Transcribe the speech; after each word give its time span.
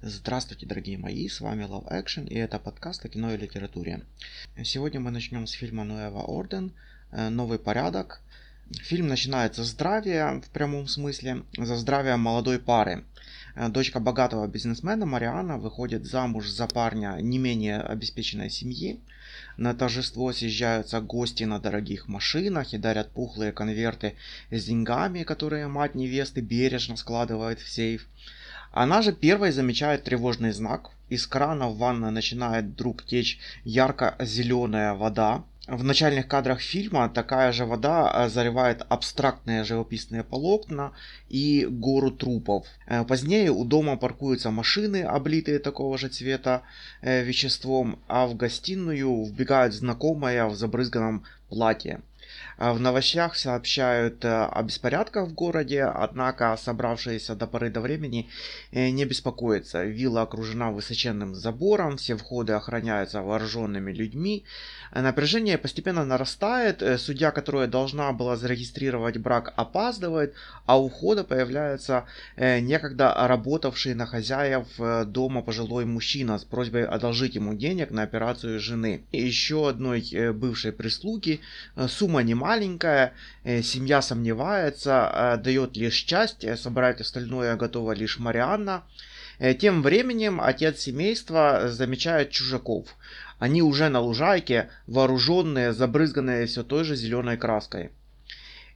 Здравствуйте, 0.00 0.64
дорогие 0.64 0.96
мои, 0.96 1.26
с 1.26 1.40
вами 1.40 1.64
Love 1.64 1.90
Action 1.90 2.28
и 2.28 2.36
это 2.36 2.60
подкаст 2.60 3.04
о 3.04 3.08
кино 3.08 3.34
и 3.34 3.36
литературе. 3.36 4.02
Сегодня 4.62 5.00
мы 5.00 5.10
начнем 5.10 5.44
с 5.48 5.50
фильма 5.50 5.82
Нуэва 5.82 6.20
Орден 6.20 6.70
«Новый 7.10 7.58
порядок». 7.58 8.20
Фильм 8.70 9.08
начинается 9.08 9.64
с 9.64 9.70
здравия, 9.70 10.40
в 10.40 10.50
прямом 10.50 10.86
смысле, 10.86 11.42
за 11.56 11.74
здравие 11.74 12.14
молодой 12.14 12.60
пары. 12.60 13.02
Дочка 13.70 13.98
богатого 13.98 14.46
бизнесмена 14.46 15.04
Мариана 15.04 15.58
выходит 15.58 16.06
замуж 16.06 16.48
за 16.48 16.68
парня 16.68 17.16
не 17.20 17.38
менее 17.38 17.80
обеспеченной 17.80 18.50
семьи. 18.50 19.00
На 19.56 19.74
торжество 19.74 20.32
съезжаются 20.32 21.00
гости 21.00 21.42
на 21.42 21.58
дорогих 21.58 22.06
машинах 22.06 22.72
и 22.72 22.78
дарят 22.78 23.10
пухлые 23.10 23.50
конверты 23.50 24.14
с 24.52 24.64
деньгами, 24.64 25.24
которые 25.24 25.66
мать 25.66 25.96
невесты 25.96 26.40
бережно 26.40 26.96
складывает 26.96 27.58
в 27.58 27.68
сейф. 27.68 28.06
Она 28.72 29.02
же 29.02 29.12
первой 29.12 29.52
замечает 29.52 30.04
тревожный 30.04 30.52
знак. 30.52 30.90
Из 31.08 31.26
крана 31.26 31.68
в 31.68 31.78
ванной 31.78 32.10
начинает 32.10 32.66
вдруг 32.66 33.04
течь 33.04 33.38
ярко-зеленая 33.64 34.94
вода. 34.94 35.44
В 35.68 35.84
начальных 35.84 36.26
кадрах 36.26 36.60
фильма 36.60 37.10
такая 37.10 37.52
же 37.52 37.66
вода 37.66 38.10
э, 38.10 38.28
заливает 38.30 38.86
абстрактные 38.88 39.64
живописные 39.64 40.24
полотна 40.24 40.92
и 41.28 41.66
гору 41.68 42.10
трупов. 42.10 42.66
Э, 42.86 43.04
позднее 43.04 43.50
у 43.50 43.66
дома 43.66 43.98
паркуются 43.98 44.50
машины, 44.50 45.02
облитые 45.02 45.58
такого 45.58 45.98
же 45.98 46.08
цвета 46.08 46.62
э, 47.02 47.22
веществом, 47.22 47.98
а 48.08 48.26
в 48.26 48.34
гостиную 48.34 49.24
вбегает 49.24 49.74
знакомая 49.74 50.46
в 50.46 50.56
забрызганном 50.56 51.24
платье. 51.50 52.00
А 52.58 52.72
в 52.72 52.80
новостях 52.80 53.36
сообщают 53.36 54.24
э, 54.24 54.28
о 54.28 54.62
беспорядках 54.64 55.28
в 55.28 55.32
городе, 55.32 55.84
однако 55.84 56.56
собравшиеся 56.60 57.36
до 57.36 57.46
поры 57.46 57.70
до 57.70 57.80
времени 57.80 58.28
э, 58.72 58.90
не 58.90 59.04
беспокоятся. 59.04 59.84
Вилла 59.84 60.22
окружена 60.22 60.72
высоченным 60.72 61.36
забором, 61.36 61.98
все 61.98 62.16
входы 62.16 62.54
охраняются 62.54 63.22
вооруженными 63.22 63.92
людьми. 63.92 64.44
Напряжение 64.92 65.56
постепенно 65.56 66.04
нарастает, 66.04 66.82
э, 66.82 66.98
судья, 66.98 67.30
которая 67.30 67.68
должна 67.68 68.12
была 68.12 68.36
зарегистрировать 68.36 69.18
брак, 69.18 69.52
опаздывает, 69.54 70.34
а 70.66 70.80
у 70.80 70.88
входа 70.88 71.22
появляется 71.22 72.06
некогда 72.36 73.14
работавший 73.16 73.94
на 73.94 74.06
хозяев 74.06 74.66
дома 75.06 75.42
пожилой 75.42 75.84
мужчина 75.84 76.38
с 76.38 76.44
просьбой 76.44 76.84
одолжить 76.84 77.36
ему 77.36 77.54
денег 77.54 77.90
на 77.90 78.02
операцию 78.02 78.58
жены. 78.58 79.04
И 79.12 79.22
еще 79.22 79.68
одной 79.68 80.32
бывшей 80.32 80.72
прислуги 80.72 81.40
сумма 81.88 82.17
не 82.20 82.34
маленькая, 82.34 83.12
э, 83.44 83.62
семья 83.62 84.02
сомневается, 84.02 85.10
э, 85.12 85.36
дает 85.42 85.76
лишь 85.76 85.96
часть, 85.96 86.44
э, 86.44 86.56
собрать 86.56 87.00
остальное 87.00 87.56
готова 87.56 87.92
лишь 87.92 88.18
Марианна. 88.18 88.82
Тем 89.60 89.82
временем 89.82 90.40
отец 90.40 90.80
семейства 90.80 91.68
замечает 91.68 92.30
чужаков. 92.30 92.88
Они 93.38 93.62
уже 93.62 93.88
на 93.88 94.00
лужайке, 94.00 94.68
вооруженные, 94.88 95.72
забрызганные 95.72 96.46
все 96.46 96.64
той 96.64 96.82
же 96.82 96.96
зеленой 96.96 97.36
краской. 97.36 97.92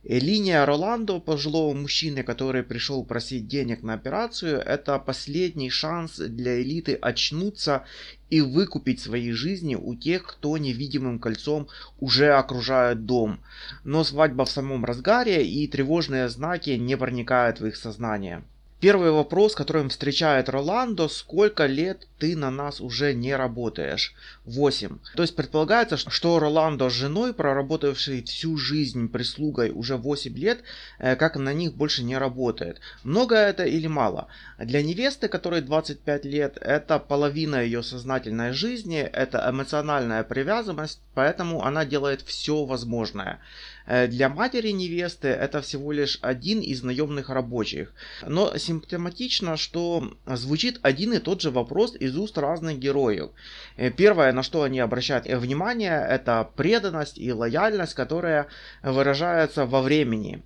Линия 0.05 0.67
Роландо, 0.67 1.20
пожилого 1.20 1.75
мужчины, 1.75 2.25
который 2.25 2.64
пришел 2.64 3.05
просить 3.05 3.47
денег 3.47 3.83
на 3.83 3.95
операцию, 3.95 4.59
это 4.59 4.98
последний 4.98 5.70
шанс 5.70 6.19
для 6.19 6.61
элиты 6.61 6.94
очнуться 6.94 7.84
и 8.28 8.41
выкупить 8.41 8.98
свои 8.98 9.31
жизни 9.31 9.77
у 9.77 9.94
тех, 9.94 10.25
кто 10.25 10.59
невидимым 10.59 11.20
кольцом 11.20 11.69
уже 12.00 12.33
окружает 12.33 13.06
дом. 13.06 13.39
Но 13.84 14.03
свадьба 14.03 14.44
в 14.44 14.50
самом 14.50 14.84
разгаре 14.84 15.47
и 15.47 15.69
тревожные 15.69 16.28
знаки 16.28 16.70
не 16.70 16.97
проникают 16.97 17.61
в 17.61 17.66
их 17.66 17.77
сознание. 17.77 18.42
Первый 18.83 19.12
вопрос, 19.12 19.55
который 19.55 19.88
встречает 19.88 20.48
Роландо, 20.48 21.08
сколько 21.08 21.66
лет 21.66 22.08
ты 22.19 22.36
на 22.36 22.50
нас 22.50 22.80
уже 22.80 23.14
не 23.14 23.36
работаешь? 23.36 24.12
8. 24.44 24.98
То 25.14 25.22
есть 25.22 25.36
предполагается, 25.36 25.97
что 25.97 26.41
Роландо 26.41 26.91
с 26.91 26.92
женой, 26.92 27.33
проработавшей 27.33 28.25
всю 28.25 28.56
жизнь 28.56 29.09
прислугой 29.09 29.71
уже 29.71 29.97
8 29.97 30.37
лет, 30.37 30.65
э, 30.98 31.15
как 31.15 31.37
на 31.37 31.53
них 31.53 31.76
больше 31.76 32.03
не 32.03 32.19
работает. 32.19 32.81
Много 33.04 33.37
это 33.37 33.65
или 33.65 33.87
мало? 33.87 34.26
Для 34.59 34.82
невесты, 34.82 35.28
которой 35.28 35.60
25 35.60 36.25
лет, 36.25 36.59
это 36.60 36.98
половина 36.98 37.62
ее 37.62 37.84
сознательной 37.84 38.53
жизни, 38.53 38.98
это 38.98 39.48
эмоциональная 39.48 40.25
привязанность, 40.25 41.00
поэтому 41.15 41.65
она 41.65 41.84
делает 41.84 42.22
все 42.22 42.65
возможное. 42.65 43.38
Э, 43.87 44.06
для 44.06 44.28
матери 44.28 44.70
невесты 44.70 45.28
это 45.28 45.60
всего 45.60 45.93
лишь 45.93 46.19
один 46.22 46.60
из 46.60 46.82
наемных 46.82 47.31
рабочих. 47.31 47.93
Но 48.26 48.56
симптоматично, 48.56 49.56
что 49.56 50.12
звучит 50.26 50.78
один 50.82 51.12
и 51.12 51.19
тот 51.19 51.41
же 51.41 51.50
вопрос 51.50 51.94
из 51.97 52.16
уст 52.16 52.38
разных 52.38 52.78
героев. 52.78 53.31
Э, 53.76 53.91
первое, 53.91 54.32
на 54.32 54.42
что 54.42 54.62
они 54.62 54.81
обращают 54.81 55.26
внимание, 55.26 56.06
это 56.09 56.48
преданность 56.56 57.19
и 57.19 57.32
лояльность, 57.32 57.94
которая 57.94 58.47
выражается 58.82 59.66
во 59.66 59.82
времени. 59.82 60.42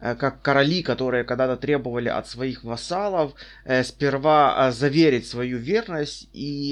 Э, 0.00 0.14
как 0.14 0.40
короли, 0.40 0.82
которые 0.82 1.24
когда-то 1.24 1.56
требовали 1.56 2.08
от 2.08 2.26
своих 2.26 2.64
вассалов 2.64 3.34
э, 3.64 3.84
сперва 3.84 4.68
э, 4.68 4.72
заверить 4.72 5.26
свою 5.26 5.58
верность, 5.58 6.28
и 6.32 6.70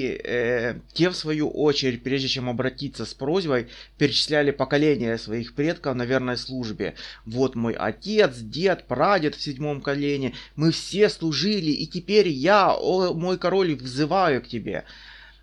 те, 0.93 1.09
в 1.09 1.15
свою 1.15 1.49
очередь, 1.49 2.03
прежде 2.03 2.27
чем 2.27 2.49
обратиться 2.49 3.05
с 3.05 3.13
просьбой, 3.13 3.67
перечисляли 3.97 4.51
поколения 4.51 5.17
своих 5.17 5.53
предков 5.53 5.95
на 5.95 6.03
верной 6.03 6.37
службе. 6.37 6.95
Вот 7.25 7.55
мой 7.55 7.73
отец, 7.73 8.37
дед, 8.37 8.85
прадед 8.87 9.35
в 9.35 9.41
седьмом 9.41 9.81
колене, 9.81 10.33
мы 10.55 10.71
все 10.71 11.09
служили, 11.09 11.71
и 11.71 11.85
теперь 11.87 12.27
я, 12.27 12.73
о 12.73 13.13
мой 13.13 13.37
король, 13.37 13.75
взываю 13.75 14.41
к 14.41 14.47
тебе. 14.47 14.85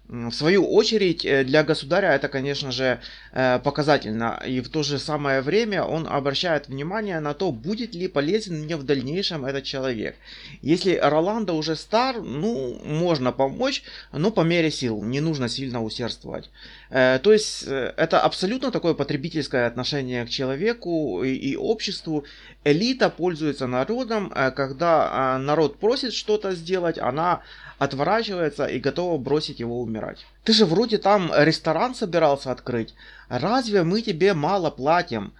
В 0.09 0.31
свою 0.31 0.65
очередь, 0.65 1.25
э, 1.25 1.43
для 1.43 1.65
государя 1.65 2.15
это, 2.15 2.29
конечно 2.29 2.71
же, 2.71 3.01
э, 3.33 3.59
показательно. 3.59 4.41
И 4.47 4.61
в 4.61 4.69
то 4.69 4.85
же 4.85 5.01
самое 5.01 5.41
время 5.41 5.83
он 5.83 6.07
обращает 6.07 6.69
внимание 6.69 7.19
на 7.19 7.35
то, 7.35 7.51
будет 7.51 7.93
ли 7.95 8.07
полезен 8.07 8.63
мне 8.63 8.77
в 8.77 8.85
дальнейшем 8.85 9.45
этот 9.45 9.65
человек. 9.65 10.15
Если 10.63 10.95
Роланда 10.95 11.55
уже 11.55 11.75
стар, 11.75 12.23
ну, 12.23 12.81
можно 12.85 13.33
помочь, 13.33 13.83
но 14.13 14.31
по 14.31 14.43
мере 14.43 14.71
сил, 14.71 15.03
не 15.03 15.21
нужно 15.21 15.49
сильно 15.49 15.83
усердствовать. 15.83 16.51
Э, 16.91 17.19
то 17.21 17.33
есть, 17.33 17.65
это 17.65 18.21
абсолютно 18.21 18.71
такое 18.71 18.95
потребительское 18.95 19.67
отношение 19.67 20.25
к 20.25 20.29
человеку 20.29 21.25
и 21.25 21.57
обществу. 21.57 22.25
Элита 22.63 23.11
пользуется 23.11 23.67
народом, 23.67 24.31
когда 24.31 25.37
народ 25.39 25.81
просит 25.81 26.13
что-то 26.13 26.55
сделать, 26.55 26.99
она 26.99 27.43
отворачивается 27.79 28.67
и 28.67 28.79
готова 28.79 29.19
бросить 29.19 29.61
его 29.61 29.81
умирать. 29.81 30.25
Ты 30.45 30.53
же 30.53 30.65
вроде 30.65 30.99
там 30.99 31.31
ресторан 31.37 31.95
собирался 31.95 32.51
открыть. 32.53 32.95
Разве 33.29 33.83
мы 33.83 34.03
тебе 34.03 34.35
мало 34.35 34.71
платим? 34.71 35.33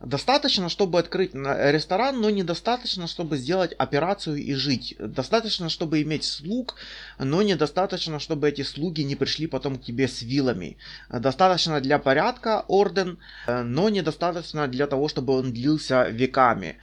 Достаточно, 0.00 0.68
чтобы 0.68 0.98
открыть 0.98 1.34
ресторан, 1.34 2.20
но 2.20 2.28
недостаточно, 2.28 3.06
чтобы 3.06 3.38
сделать 3.38 3.72
операцию 3.78 4.36
и 4.36 4.52
жить. 4.52 4.96
Достаточно, 4.98 5.70
чтобы 5.70 6.02
иметь 6.02 6.24
слуг, 6.24 6.74
но 7.18 7.42
недостаточно, 7.42 8.18
чтобы 8.18 8.50
эти 8.50 8.62
слуги 8.62 9.02
не 9.02 9.16
пришли 9.16 9.46
потом 9.46 9.78
к 9.78 9.82
тебе 9.82 10.08
с 10.08 10.20
вилами. 10.20 10.76
Достаточно 11.08 11.80
для 11.80 11.98
порядка 11.98 12.64
орден, 12.68 13.18
но 13.46 13.88
недостаточно 13.88 14.68
для 14.68 14.86
того, 14.86 15.08
чтобы 15.08 15.38
он 15.38 15.52
длился 15.52 16.08
веками. 16.10 16.76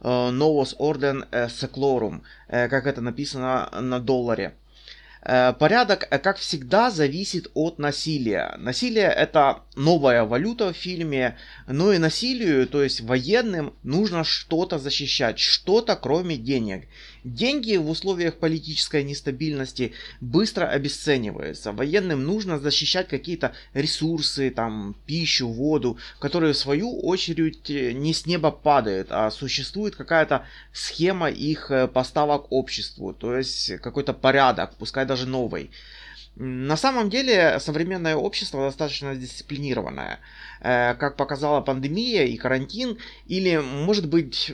Novos 0.00 0.74
Orden 0.78 1.24
Seclorum, 1.30 2.22
как 2.48 2.86
это 2.86 3.00
написано 3.00 3.70
на 3.80 4.00
долларе. 4.00 4.54
Э, 5.22 5.52
порядок, 5.52 6.06
э, 6.10 6.18
как 6.18 6.38
всегда, 6.38 6.90
зависит 6.90 7.50
от 7.54 7.78
насилия. 7.78 8.54
Насилие 8.58 9.08
это 9.08 9.62
новая 9.76 10.24
валюта 10.24 10.72
в 10.72 10.76
фильме, 10.76 11.36
но 11.66 11.92
и 11.92 11.98
насилию, 11.98 12.66
то 12.66 12.82
есть 12.82 13.00
военным, 13.00 13.74
нужно 13.82 14.24
что-то 14.24 14.78
защищать, 14.78 15.38
что-то 15.38 15.96
кроме 15.96 16.36
денег. 16.36 16.88
Деньги 17.24 17.76
в 17.76 17.88
условиях 17.88 18.36
политической 18.36 19.02
нестабильности 19.02 19.92
быстро 20.20 20.66
обесцениваются. 20.66 21.72
Военным 21.72 22.24
нужно 22.24 22.58
защищать 22.58 23.08
какие-то 23.08 23.52
ресурсы, 23.74 24.50
там, 24.50 24.96
пищу, 25.06 25.48
воду, 25.48 25.98
которые 26.20 26.52
в 26.52 26.58
свою 26.58 27.00
очередь 27.00 27.70
э, 27.70 27.92
не 27.92 28.14
с 28.14 28.26
неба 28.26 28.50
падают, 28.50 29.08
а 29.10 29.30
существует 29.30 29.96
какая-то 29.96 30.46
схема 30.72 31.30
их 31.30 31.70
поставок 31.92 32.50
обществу, 32.50 33.12
то 33.12 33.36
есть 33.36 33.76
какой-то 33.78 34.12
порядок, 34.12 34.74
пускай 34.78 35.04
даже 35.06 35.26
новый. 35.26 35.70
На 36.40 36.76
самом 36.76 37.10
деле 37.10 37.58
современное 37.58 38.14
общество 38.14 38.66
достаточно 38.66 39.16
дисциплинированное, 39.16 40.20
э, 40.60 40.94
как 40.94 41.16
показала 41.16 41.60
пандемия 41.60 42.26
и 42.26 42.36
карантин, 42.36 42.98
или 43.26 43.56
может 43.56 44.08
быть 44.08 44.52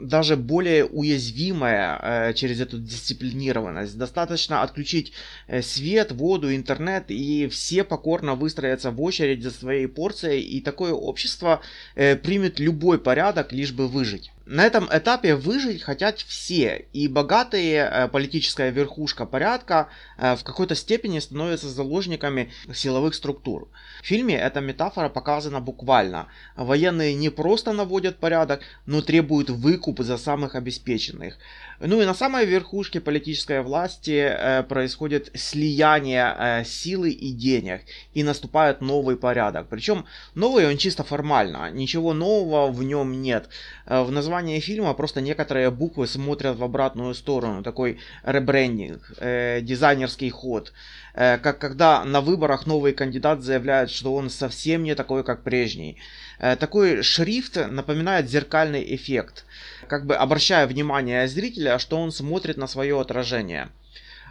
даже 0.00 0.36
более 0.36 0.84
уязвимое 0.84 1.98
э, 2.00 2.34
через 2.34 2.60
эту 2.60 2.78
дисциплинированность. 2.78 3.98
Достаточно 3.98 4.62
отключить 4.62 5.14
э, 5.48 5.62
свет, 5.62 6.12
воду, 6.12 6.54
интернет, 6.54 7.06
и 7.08 7.48
все 7.48 7.82
покорно 7.82 8.36
выстроятся 8.36 8.92
в 8.92 9.02
очередь 9.02 9.42
за 9.42 9.50
своей 9.50 9.88
порцией, 9.88 10.42
и 10.42 10.60
такое 10.60 10.92
общество 10.92 11.60
примет 11.96 12.60
любой 12.60 13.00
порядок, 13.00 13.50
лишь 13.50 13.72
бы 13.72 13.88
выжить. 13.88 14.30
На 14.46 14.64
этом 14.64 14.88
этапе 14.92 15.34
выжить 15.34 15.82
хотят 15.82 16.20
все, 16.20 16.86
и 16.92 17.08
богатые 17.08 17.78
э, 17.78 18.06
политическая 18.06 18.70
верхушка 18.70 19.26
порядка 19.26 19.88
э, 20.18 20.36
в 20.36 20.44
какой-то 20.44 20.76
степени 20.76 21.18
становятся 21.18 21.68
заложниками 21.68 22.52
силовых 22.72 23.16
структур. 23.16 23.68
В 24.02 24.06
фильме 24.06 24.36
эта 24.36 24.60
метафора 24.60 25.08
показана 25.08 25.60
буквально. 25.60 26.28
Военные 26.54 27.14
не 27.14 27.28
просто 27.28 27.72
наводят 27.72 28.18
порядок, 28.18 28.60
но 28.86 29.02
требуют 29.02 29.50
выкуп 29.50 29.98
за 30.02 30.16
самых 30.16 30.54
обеспеченных. 30.54 31.38
Ну 31.80 32.00
и 32.00 32.04
на 32.04 32.14
самой 32.14 32.46
верхушке 32.46 33.00
политической 33.00 33.62
власти 33.62 34.28
э, 34.30 34.62
происходит 34.62 35.32
слияние 35.34 36.64
силы 36.64 37.10
и 37.10 37.32
денег, 37.32 37.80
и 38.14 38.22
наступает 38.22 38.80
новый 38.80 39.16
порядок. 39.16 39.66
Причем 39.68 40.06
новый 40.36 40.68
он 40.68 40.76
чисто 40.76 41.02
формально, 41.02 41.68
ничего 41.72 42.12
нового 42.12 42.70
в 42.70 42.84
нем 42.84 43.20
нет. 43.20 43.48
В 43.86 44.12
названии 44.12 44.35
фильма 44.60 44.94
просто 44.94 45.20
некоторые 45.20 45.70
буквы 45.70 46.06
смотрят 46.06 46.56
в 46.56 46.64
обратную 46.64 47.14
сторону, 47.14 47.62
такой 47.62 47.98
ребрендинг, 48.24 49.12
э, 49.18 49.60
дизайнерский 49.62 50.30
ход. 50.30 50.72
Э, 51.14 51.38
как 51.38 51.58
когда 51.58 52.04
на 52.04 52.20
выборах 52.20 52.66
новый 52.66 52.92
кандидат 52.92 53.42
заявляет, 53.42 53.90
что 53.90 54.14
он 54.14 54.30
совсем 54.30 54.82
не 54.82 54.94
такой, 54.94 55.24
как 55.24 55.42
прежний. 55.42 55.96
Э, 56.38 56.56
такой 56.56 57.02
шрифт 57.02 57.56
напоминает 57.70 58.28
зеркальный 58.28 58.94
эффект, 58.94 59.44
как 59.88 60.06
бы 60.06 60.14
обращая 60.14 60.66
внимание 60.66 61.26
зрителя, 61.28 61.78
что 61.78 61.96
он 61.96 62.12
смотрит 62.12 62.56
на 62.56 62.66
свое 62.66 63.00
отражение. 63.00 63.68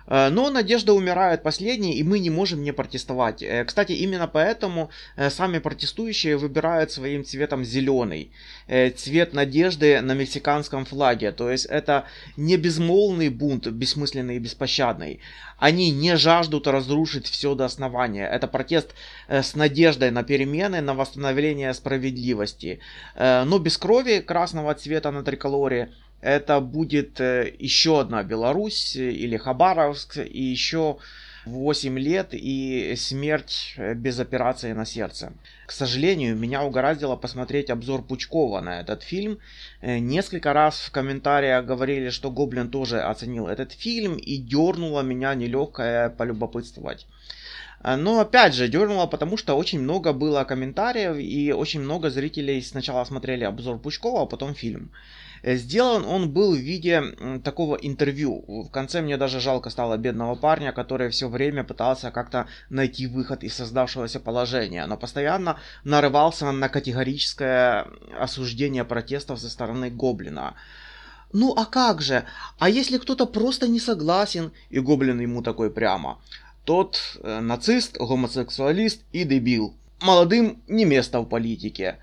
Э, 0.07 0.29
но 0.29 0.49
надежда 0.49 0.93
умирает 0.93 1.43
последней, 1.43 1.95
и 1.95 2.03
мы 2.03 2.19
не 2.19 2.29
можем 2.29 2.63
не 2.63 2.71
протестовать. 2.71 3.41
Э, 3.41 3.63
кстати, 3.65 3.93
именно 3.93 4.27
поэтому 4.27 4.89
э, 5.15 5.29
сами 5.29 5.59
протестующие 5.59 6.37
выбирают 6.37 6.91
своим 6.91 7.23
цветом 7.23 7.63
зеленый. 7.63 8.31
Цвет 8.67 9.33
надежды 9.33 10.01
на 10.01 10.13
мексиканском 10.13 10.85
флаге. 10.85 11.31
То 11.31 11.51
есть 11.51 11.65
это 11.65 12.05
не 12.35 12.57
безмолвный 12.57 13.29
бунт, 13.29 13.67
бессмысленный 13.67 14.37
и 14.37 14.39
беспощадный. 14.39 15.19
Они 15.59 15.91
не 15.91 16.17
жаждут 16.17 16.67
разрушить 16.67 17.27
все 17.27 17.53
до 17.53 17.65
основания. 17.65 18.27
Это 18.27 18.47
протест 18.47 18.95
с 19.27 19.55
надеждой 19.55 20.09
на 20.11 20.23
перемены, 20.23 20.81
на 20.81 20.95
восстановление 20.95 21.73
справедливости. 21.73 22.79
Но 23.15 23.59
без 23.59 23.77
крови 23.77 24.19
красного 24.19 24.73
цвета 24.73 25.11
на 25.11 25.23
триколоре 25.23 25.91
это 26.25 26.59
будет 26.59 27.21
э, 27.21 27.53
еще 27.59 27.99
одна 27.99 28.23
Беларусь 28.23 28.95
э, 28.95 29.11
или 29.11 29.37
Хабаровск 29.37 30.17
и 30.17 30.41
еще 30.41 30.97
8 31.45 31.99
лет 31.99 32.29
и 32.31 32.95
смерть 32.97 33.75
э, 33.77 33.93
без 33.93 34.19
операции 34.19 34.73
на 34.73 34.85
сердце. 34.85 35.33
К 35.67 35.71
сожалению, 35.71 36.35
меня 36.35 36.63
угораздило 36.63 37.15
посмотреть 37.15 37.69
обзор 37.69 38.01
Пучкова 38.01 38.59
на 38.61 38.79
этот 38.79 39.03
фильм. 39.03 39.37
Несколько 39.83 40.51
раз 40.53 40.79
в 40.79 40.91
комментариях 40.91 41.63
говорили, 41.63 42.09
что 42.09 42.31
Гоблин 42.31 42.71
тоже 42.71 43.01
оценил 43.01 43.47
этот 43.47 43.71
фильм 43.73 44.15
и 44.15 44.37
дернуло 44.37 45.01
меня 45.01 45.35
нелегкое 45.35 46.09
полюбопытствовать. 46.09 47.05
Но 47.83 48.19
опять 48.19 48.55
же, 48.55 48.67
дернуло, 48.67 49.05
потому 49.05 49.37
что 49.37 49.53
очень 49.53 49.79
много 49.79 50.11
было 50.11 50.43
комментариев 50.43 51.17
и 51.19 51.51
очень 51.51 51.81
много 51.81 52.09
зрителей 52.09 52.63
сначала 52.63 53.03
смотрели 53.03 53.43
обзор 53.43 53.77
Пучкова, 53.77 54.23
а 54.23 54.25
потом 54.25 54.55
фильм. 54.55 54.89
Э, 55.45 55.57
сделан 55.57 56.05
он 56.05 56.31
был 56.31 56.55
в 56.55 56.59
виде 56.59 57.03
такого 57.43 57.75
интервью. 57.75 58.43
В 58.47 58.71
конце 58.71 59.01
мне 59.01 59.15
даже 59.15 59.39
жалко 59.39 59.69
стало 59.69 59.95
бедного 59.95 60.33
парня, 60.33 60.71
который 60.71 61.11
все 61.11 61.29
время 61.29 61.63
пытался 61.63 62.09
как-то 62.09 62.47
найти 62.71 63.05
выход 63.05 63.43
из 63.43 63.53
создавшегося 63.53 64.19
положения, 64.19 64.87
но 64.87 64.97
постоянно 64.97 65.59
нарывался 65.83 66.51
на 66.51 66.67
категорическое 66.67 67.85
осуждение 68.19 68.85
протестов 68.85 69.39
со 69.39 69.49
стороны 69.49 69.91
Гоблина. 69.91 70.55
Ну 71.31 71.53
а 71.55 71.65
как 71.65 72.01
же? 72.01 72.25
А 72.57 72.67
если 72.67 72.97
кто-то 72.97 73.27
просто 73.27 73.67
не 73.67 73.79
согласен, 73.79 74.51
и 74.71 74.79
Гоблин 74.79 75.19
ему 75.19 75.43
такой 75.43 75.69
прямо, 75.69 76.19
тот 76.63 77.19
э, 77.21 77.39
нацист, 77.39 77.97
гомосексуалист 77.97 79.03
и 79.11 79.23
дебил. 79.25 79.75
Молодым 80.01 80.63
не 80.67 80.85
место 80.85 81.19
в 81.19 81.25
политике. 81.25 81.99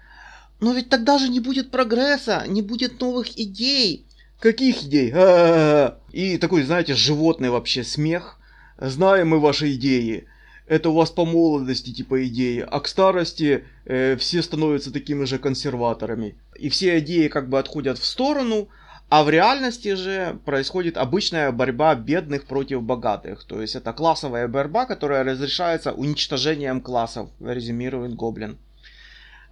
Но 0.62 0.72
ведь 0.72 0.88
тогда 0.88 1.18
же 1.18 1.28
не 1.28 1.40
будет 1.40 1.72
прогресса, 1.72 2.44
не 2.46 2.62
будет 2.62 3.00
новых 3.00 3.36
идей. 3.36 4.06
Каких 4.38 4.84
идей? 4.84 5.10
А-а-а. 5.12 5.98
И 6.12 6.38
такой, 6.38 6.62
знаете, 6.62 6.94
животный 6.94 7.50
вообще 7.50 7.82
смех. 7.82 8.38
Знаем 8.78 9.30
мы 9.30 9.40
ваши 9.40 9.72
идеи. 9.72 10.28
Это 10.68 10.90
у 10.90 10.94
вас 10.94 11.10
по 11.10 11.24
молодости 11.24 11.92
типа 11.92 12.28
идеи, 12.28 12.64
а 12.64 12.78
к 12.78 12.86
старости 12.86 13.64
э, 13.86 14.16
все 14.16 14.40
становятся 14.40 14.92
такими 14.92 15.24
же 15.24 15.40
консерваторами. 15.40 16.36
И 16.54 16.68
все 16.68 17.00
идеи 17.00 17.26
как 17.26 17.48
бы 17.48 17.58
отходят 17.58 17.98
в 17.98 18.04
сторону, 18.04 18.68
а 19.08 19.24
в 19.24 19.30
реальности 19.30 19.96
же 19.96 20.38
происходит 20.44 20.96
обычная 20.96 21.50
борьба 21.50 21.96
бедных 21.96 22.44
против 22.44 22.84
богатых. 22.84 23.42
То 23.42 23.60
есть 23.60 23.74
это 23.74 23.92
классовая 23.92 24.46
борьба, 24.46 24.86
которая 24.86 25.24
разрешается 25.24 25.90
уничтожением 25.92 26.80
классов, 26.80 27.30
резюмирует 27.40 28.14
Гоблин. 28.14 28.58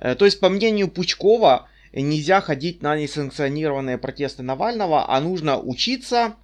Э, 0.01 0.15
то 0.17 0.25
есть, 0.25 0.41
по 0.41 0.49
мнению 0.49 0.89
Пучкова, 0.89 1.69
нельзя 1.93 2.41
ходить 2.41 2.83
на 2.83 2.97
несанкционированные 2.97 3.99
протесты 3.99 4.43
Навального, 4.43 5.09
а 5.09 5.21
нужно 5.21 5.61
учиться, 5.61 6.35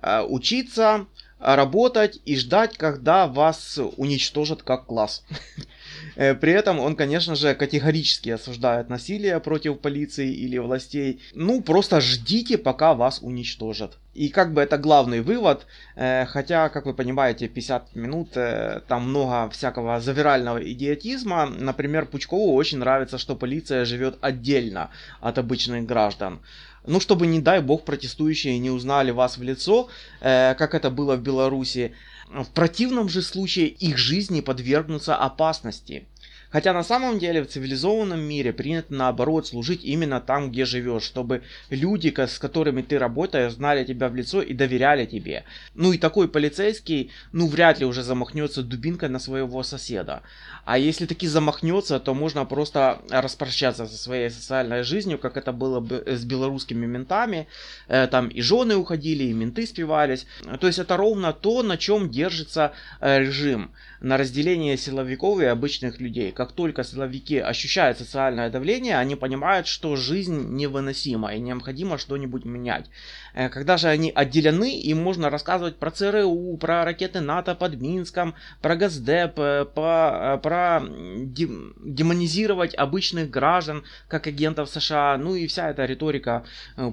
э, 0.00 0.22
учиться, 0.22 1.06
работать 1.38 2.20
и 2.24 2.36
ждать, 2.36 2.76
когда 2.76 3.26
вас 3.26 3.78
уничтожат 3.96 4.62
как 4.62 4.86
класс. 4.86 5.24
Э, 6.16 6.34
при 6.34 6.52
этом 6.52 6.78
он, 6.80 6.96
конечно 6.96 7.34
же, 7.34 7.54
категорически 7.54 8.30
осуждает 8.30 8.88
насилие 8.88 9.40
против 9.40 9.78
полиции 9.78 10.32
или 10.32 10.58
властей. 10.58 11.20
Ну, 11.34 11.62
просто 11.62 12.00
ждите, 12.00 12.58
пока 12.58 12.94
вас 12.94 13.20
уничтожат. 13.22 13.98
И 14.14 14.28
как 14.28 14.52
бы 14.52 14.60
это 14.60 14.76
главный 14.76 15.20
вывод, 15.20 15.66
э, 15.96 16.26
хотя, 16.26 16.68
как 16.68 16.86
вы 16.86 16.94
понимаете, 16.94 17.48
50 17.48 17.94
минут, 17.96 18.36
э, 18.36 18.80
там 18.88 19.08
много 19.08 19.50
всякого 19.50 20.00
завирального 20.00 20.58
идиотизма. 20.72 21.46
Например, 21.46 22.06
Пучкову 22.06 22.54
очень 22.54 22.78
нравится, 22.78 23.18
что 23.18 23.36
полиция 23.36 23.84
живет 23.84 24.18
отдельно 24.20 24.90
от 25.20 25.38
обычных 25.38 25.86
граждан. 25.86 26.40
Ну, 26.86 26.98
чтобы, 26.98 27.26
не 27.26 27.40
дай 27.40 27.60
бог, 27.60 27.84
протестующие 27.84 28.58
не 28.58 28.70
узнали 28.70 29.10
вас 29.10 29.36
в 29.36 29.42
лицо, 29.42 29.88
как 30.20 30.74
это 30.74 30.88
было 30.88 31.16
в 31.16 31.22
Беларуси. 31.22 31.92
В 32.32 32.48
противном 32.50 33.08
же 33.08 33.22
случае 33.22 33.66
их 33.66 33.98
жизни 33.98 34.40
подвергнутся 34.40 35.16
опасности. 35.16 36.06
Хотя 36.50 36.72
на 36.72 36.82
самом 36.82 37.18
деле 37.18 37.42
в 37.42 37.48
цивилизованном 37.48 38.20
мире 38.20 38.52
принято 38.52 38.92
наоборот 38.92 39.46
служить 39.46 39.84
именно 39.84 40.20
там, 40.20 40.50
где 40.50 40.64
живешь, 40.64 41.04
чтобы 41.04 41.42
люди, 41.70 42.12
с 42.16 42.38
которыми 42.38 42.82
ты 42.82 42.98
работаешь, 42.98 43.52
знали 43.52 43.84
тебя 43.84 44.08
в 44.08 44.16
лицо 44.16 44.42
и 44.42 44.52
доверяли 44.52 45.06
тебе. 45.06 45.44
Ну 45.74 45.92
и 45.92 45.98
такой 45.98 46.28
полицейский, 46.28 47.12
ну 47.32 47.46
вряд 47.46 47.78
ли 47.78 47.86
уже 47.86 48.02
замахнется 48.02 48.62
дубинкой 48.62 49.08
на 49.08 49.20
своего 49.20 49.62
соседа. 49.62 50.22
А 50.64 50.76
если 50.76 51.06
таки 51.06 51.26
замахнется, 51.28 52.00
то 52.00 52.14
можно 52.14 52.44
просто 52.44 53.00
распрощаться 53.10 53.86
со 53.86 53.96
своей 53.96 54.30
социальной 54.30 54.82
жизнью, 54.82 55.18
как 55.18 55.36
это 55.36 55.52
было 55.52 55.80
бы 55.80 56.02
с 56.06 56.24
белорусскими 56.24 56.86
ментами. 56.86 57.46
Э, 57.88 58.08
там 58.08 58.28
и 58.28 58.40
жены 58.40 58.76
уходили, 58.76 59.24
и 59.24 59.32
менты 59.32 59.66
спивались. 59.66 60.26
То 60.60 60.66
есть 60.66 60.78
это 60.78 60.96
ровно 60.96 61.32
то, 61.32 61.62
на 61.62 61.76
чем 61.76 62.10
держится 62.10 62.72
э, 63.00 63.20
режим. 63.20 63.72
На 64.00 64.16
разделение 64.16 64.76
силовиков 64.76 65.40
и 65.40 65.44
обычных 65.44 66.00
людей 66.00 66.32
как 66.40 66.52
только 66.52 66.84
силовики 66.84 67.36
ощущают 67.36 67.98
социальное 67.98 68.48
давление, 68.48 68.96
они 68.96 69.14
понимают, 69.14 69.66
что 69.66 69.94
жизнь 69.94 70.56
невыносима 70.56 71.34
и 71.34 71.38
необходимо 71.38 71.98
что-нибудь 71.98 72.46
менять. 72.46 72.86
Э, 73.34 73.50
когда 73.50 73.76
же 73.76 73.88
они 73.88 74.10
отделены, 74.14 74.74
им 74.80 75.02
можно 75.02 75.28
рассказывать 75.28 75.76
про 75.76 75.90
ЦРУ, 75.90 76.56
про 76.56 76.86
ракеты 76.86 77.20
НАТО 77.20 77.54
под 77.54 77.78
Минском, 77.78 78.34
про 78.62 78.74
Газдеп, 78.74 79.38
э, 79.38 79.66
по, 79.66 80.36
э, 80.36 80.38
про 80.38 80.80
демонизировать 80.80 82.74
обычных 82.74 83.28
граждан, 83.28 83.84
как 84.08 84.26
агентов 84.26 84.70
США, 84.70 85.18
ну 85.18 85.34
и 85.34 85.46
вся 85.46 85.68
эта 85.68 85.84
риторика 85.84 86.44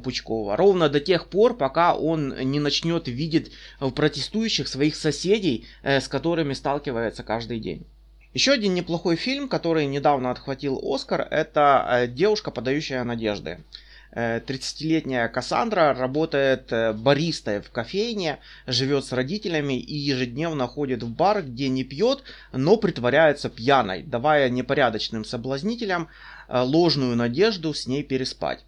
Пучкова. 0.03 0.57
Ровно 0.57 0.89
до 0.89 0.99
тех 0.99 1.27
пор, 1.27 1.55
пока 1.55 1.95
он 1.95 2.35
не 2.51 2.59
начнет 2.59 3.07
видеть 3.07 3.53
в 3.79 3.91
протестующих 3.91 4.67
своих 4.67 4.97
соседей, 4.97 5.65
с 5.83 6.09
которыми 6.09 6.51
сталкивается 6.51 7.23
каждый 7.23 7.61
день. 7.61 7.87
Еще 8.37 8.51
один 8.51 8.75
неплохой 8.75 9.15
фильм, 9.15 9.49
который 9.49 9.87
недавно 9.87 10.29
отхватил 10.29 10.79
Оскар, 10.83 11.27
это 11.31 11.83
э, 11.89 12.07
«Девушка, 12.07 12.51
подающая 12.51 13.03
надежды». 13.03 13.61
30-летняя 14.13 15.25
э, 15.25 15.29
Кассандра 15.29 15.95
работает 15.95 16.71
э, 16.71 16.93
баристой 16.93 17.61
в 17.61 17.71
кофейне, 17.71 18.37
живет 18.67 19.05
с 19.05 19.11
родителями 19.11 19.79
и 19.79 19.95
ежедневно 19.95 20.67
ходит 20.67 21.01
в 21.01 21.09
бар, 21.09 21.41
где 21.41 21.67
не 21.67 21.83
пьет, 21.83 22.21
но 22.51 22.77
притворяется 22.77 23.49
пьяной, 23.49 24.03
давая 24.03 24.49
непорядочным 24.49 25.25
соблазнителям 25.25 26.07
ложную 26.47 27.15
надежду 27.15 27.73
с 27.73 27.87
ней 27.87 28.03
переспать. 28.03 28.63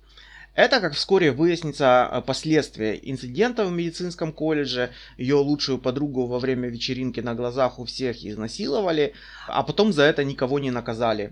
Это, 0.60 0.82
как 0.82 0.94
вскоре 0.94 1.32
выяснится, 1.32 2.10
э, 2.12 2.22
последствия 2.22 3.00
инцидента 3.01 3.63
в 3.63 3.72
медицинском 3.72 4.34
колледже. 4.34 4.89
Ее 5.18 5.36
лучшую 5.36 5.78
подругу 5.78 6.25
во 6.25 6.38
время 6.38 6.68
вечеринки 6.68 7.22
на 7.22 7.34
глазах 7.34 7.80
у 7.80 7.86
всех 7.86 8.25
изнасиловали, 8.25 9.13
а 9.48 9.63
потом 9.63 9.94
за 9.94 10.04
это 10.04 10.25
никого 10.25 10.60
не 10.60 10.70
наказали. 10.70 11.32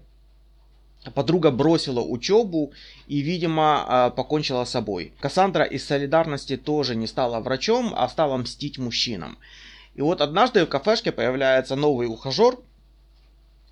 Подруга 1.14 1.52
бросила 1.52 2.00
учебу 2.00 2.72
и, 3.10 3.20
видимо, 3.20 4.14
покончила 4.16 4.64
с 4.64 4.70
собой. 4.70 5.12
Кассандра 5.20 5.66
из 5.66 5.86
солидарности 5.86 6.56
тоже 6.56 6.96
не 6.96 7.06
стала 7.06 7.42
врачом, 7.42 7.94
а 7.98 8.08
стала 8.08 8.38
мстить 8.38 8.78
мужчинам. 8.78 9.38
И 9.96 10.02
вот 10.02 10.22
однажды 10.22 10.66
в 10.66 10.70
кафешке 10.70 11.12
появляется 11.12 11.76
новый 11.76 12.08
ухажер, 12.08 12.60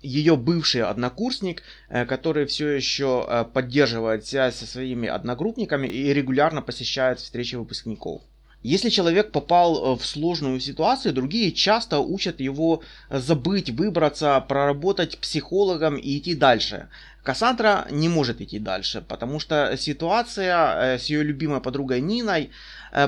ее 0.02 0.36
бывший 0.36 0.82
однокурсник, 0.82 1.62
э, 1.88 2.04
который 2.04 2.46
все 2.46 2.68
еще 2.68 3.26
э, 3.28 3.44
поддерживает 3.44 4.26
связь 4.26 4.56
со 4.56 4.66
своими 4.66 5.08
одногруппниками 5.08 5.88
и 5.88 6.12
регулярно 6.12 6.62
посещает 6.62 7.18
встречи 7.18 7.56
выпускников. 7.56 8.22
Если 8.62 8.88
человек 8.88 9.32
попал 9.32 9.94
э, 9.94 9.98
в 9.98 10.04
сложную 10.04 10.60
ситуацию, 10.60 11.14
другие 11.14 11.52
часто 11.52 11.98
учат 11.98 12.40
его 12.40 12.82
забыть, 13.10 13.70
выбраться, 13.70 14.40
проработать 14.40 15.18
психологом 15.18 15.96
и 15.96 16.18
идти 16.18 16.34
дальше. 16.34 16.88
Кассандра 17.22 17.88
не 17.90 18.08
может 18.08 18.40
идти 18.40 18.60
дальше, 18.60 19.04
потому 19.06 19.40
что 19.40 19.76
ситуация 19.76 20.96
с 20.96 21.06
ее 21.06 21.24
любимой 21.24 21.60
подругой 21.60 22.00
Ниной 22.00 22.50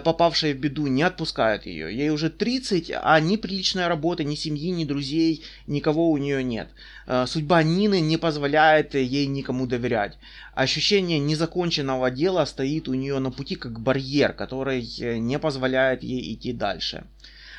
попавшая 0.05 0.55
в 0.55 0.59
беду, 0.59 0.87
не 0.87 1.03
отпускают 1.03 1.65
ее. 1.65 1.97
Ей 1.97 2.11
уже 2.11 2.29
30, 2.29 2.93
а 3.03 3.19
ни 3.21 3.37
приличной 3.37 3.87
работы, 3.87 4.25
ни 4.25 4.35
семьи, 4.35 4.71
ни 4.71 4.85
друзей, 4.85 5.43
никого 5.67 6.11
у 6.11 6.17
нее 6.19 6.45
нет. 6.45 6.69
Э, 7.07 7.25
судьба 7.27 7.63
Нины 7.63 8.01
не 8.01 8.19
позволяет 8.19 8.95
ей 8.95 9.27
никому 9.27 9.67
доверять. 9.67 10.19
Ощущение 10.55 11.19
незаконченного 11.19 12.11
дела 12.11 12.45
стоит 12.45 12.89
у 12.89 12.95
нее 12.95 13.19
на 13.19 13.31
пути 13.31 13.57
как 13.57 13.81
барьер, 13.81 14.35
который 14.35 14.87
э, 15.01 15.17
не 15.17 15.39
позволяет 15.39 16.03
ей 16.03 16.35
идти 16.35 16.53
дальше. 16.53 17.05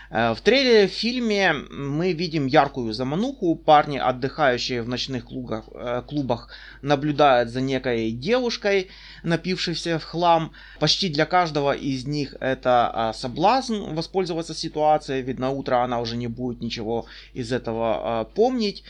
Э, 0.10 0.34
в 0.34 0.42
трейлере 0.42 0.88
в 0.88 0.92
фильме 0.92 1.54
мы 1.54 2.14
видим 2.14 2.48
яркую 2.48 2.94
замануху. 2.94 3.56
Парни, 3.56 3.98
отдыхающие 3.98 4.82
в 4.82 4.88
ночных 4.88 5.26
клубах, 5.26 5.66
э, 5.74 6.02
клубах, 6.08 6.50
наблюдают 6.82 7.50
за 7.50 7.62
некой 7.62 8.12
девушкой, 8.12 8.90
напившейся 9.24 10.00
в 10.00 10.04
хлам. 10.04 10.52
Почти 10.80 11.10
для 11.10 11.26
каждого 11.26 11.74
из 11.74 12.06
них 12.06 12.36
это 12.40 12.90
а, 12.92 13.14
соблазн 13.14 13.94
воспользоваться 13.94 14.54
ситуацией, 14.54 15.22
ведь 15.22 15.40
на 15.40 15.50
утро 15.52 15.84
она 15.84 16.00
уже 16.00 16.16
не 16.16 16.28
будет 16.28 16.62
ничего 16.62 17.06
из 17.34 17.52
этого 17.52 18.22
а, 18.22 18.24
помнить. 18.24 18.84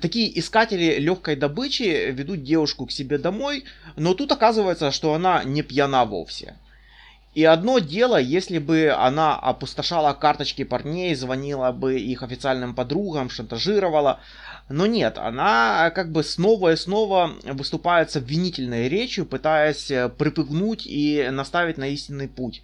Такие 0.00 0.38
искатели 0.38 0.98
легкой 0.98 1.36
добычи 1.36 2.10
ведут 2.10 2.42
девушку 2.42 2.86
к 2.86 2.92
себе 2.92 3.18
домой, 3.18 3.64
но 3.96 4.14
тут 4.14 4.32
оказывается, 4.32 4.90
что 4.90 5.14
она 5.14 5.44
не 5.44 5.62
пьяна 5.62 6.04
вовсе. 6.04 6.56
И 7.34 7.44
одно 7.44 7.80
дело, 7.80 8.16
если 8.16 8.58
бы 8.58 8.94
она 8.96 9.36
опустошала 9.36 10.12
карточки 10.12 10.62
парней, 10.62 11.14
звонила 11.16 11.72
бы 11.72 11.98
их 11.98 12.22
официальным 12.22 12.74
подругам, 12.74 13.28
шантажировала. 13.28 14.20
Но 14.68 14.86
нет, 14.86 15.18
она 15.18 15.90
как 15.90 16.12
бы 16.12 16.22
снова 16.22 16.72
и 16.72 16.76
снова 16.76 17.32
выступает 17.44 18.10
с 18.10 18.16
обвинительной 18.16 18.88
речью, 18.88 19.26
пытаясь 19.26 19.90
э, 19.90 20.08
припугнуть 20.08 20.86
и 20.86 21.28
наставить 21.30 21.76
на 21.76 21.88
истинный 21.88 22.28
путь. 22.28 22.62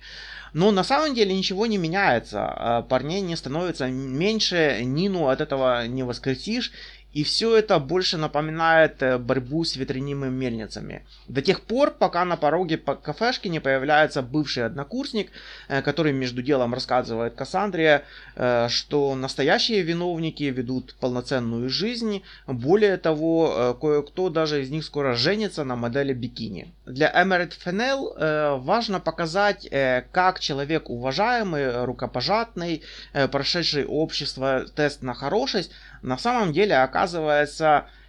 Но 0.52 0.70
на 0.70 0.82
самом 0.82 1.14
деле 1.14 1.34
ничего 1.34 1.66
не 1.66 1.76
меняется. 1.76 2.38
Э, 2.38 2.82
парней 2.88 3.20
не 3.20 3.36
становится 3.36 3.88
меньше, 3.88 4.80
Нину 4.82 5.28
от 5.28 5.40
этого 5.40 5.86
не 5.88 6.02
воскресишь. 6.02 6.72
И 7.12 7.24
все 7.24 7.56
это 7.56 7.80
больше 7.80 8.18
напоминает 8.18 9.02
э, 9.02 9.18
борьбу 9.18 9.64
с 9.64 9.74
ветряными 9.74 10.28
мельницами. 10.28 11.04
До 11.26 11.42
тех 11.42 11.62
пор, 11.62 11.90
пока 11.90 12.24
на 12.24 12.36
пороге 12.36 12.78
по 12.78 12.94
кафешки 12.94 13.48
не 13.48 13.58
появляется 13.58 14.22
бывший 14.22 14.66
однокурсник, 14.66 15.32
э, 15.68 15.82
который 15.82 16.12
между 16.12 16.40
делом 16.40 16.72
рассказывает 16.72 17.34
Кассандре, 17.34 18.04
э, 18.36 18.68
что 18.68 19.16
настоящие 19.16 19.82
виновники 19.82 20.44
ведут 20.44 20.94
полноценную 21.00 21.68
жизнь. 21.68 22.22
Более 22.46 22.96
того, 22.96 23.76
кое-кто 23.80 24.28
даже 24.28 24.62
из 24.62 24.70
них 24.70 24.84
скоро 24.84 25.14
женится 25.14 25.64
на 25.64 25.74
модели 25.74 26.12
бикини. 26.12 26.72
Для 26.86 27.10
Эмерит 27.10 27.54
Фенел 27.54 28.14
важно 28.60 29.00
показать, 29.00 29.68
как 30.12 30.40
человек 30.40 30.90
уважаемый, 30.90 31.84
рукопожатный, 31.84 32.82
прошедший 33.30 33.84
общество 33.84 34.64
тест 34.74 35.02
на 35.02 35.14
хорошесть, 35.14 35.72
на 36.02 36.18
самом 36.18 36.52
деле 36.52 36.76
оказывается 36.76 36.99